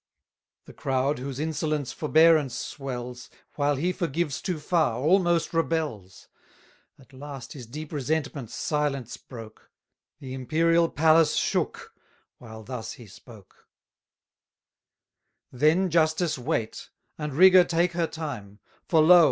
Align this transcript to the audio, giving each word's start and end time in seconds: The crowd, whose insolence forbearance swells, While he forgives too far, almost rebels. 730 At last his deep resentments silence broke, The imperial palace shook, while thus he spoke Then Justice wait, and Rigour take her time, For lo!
The 0.65 0.73
crowd, 0.73 1.19
whose 1.19 1.39
insolence 1.39 1.91
forbearance 1.93 2.55
swells, 2.55 3.29
While 3.55 3.75
he 3.75 3.91
forgives 3.93 4.41
too 4.41 4.57
far, 4.57 4.97
almost 4.97 5.53
rebels. 5.53 6.27
730 6.97 7.15
At 7.15 7.19
last 7.21 7.53
his 7.53 7.67
deep 7.67 7.91
resentments 7.93 8.55
silence 8.55 9.15
broke, 9.17 9.69
The 10.19 10.33
imperial 10.33 10.89
palace 10.89 11.35
shook, 11.35 11.93
while 12.39 12.63
thus 12.63 12.93
he 12.93 13.05
spoke 13.05 13.67
Then 15.51 15.91
Justice 15.91 16.35
wait, 16.35 16.89
and 17.19 17.35
Rigour 17.35 17.63
take 17.65 17.91
her 17.91 18.07
time, 18.07 18.57
For 18.87 19.01
lo! 19.03 19.19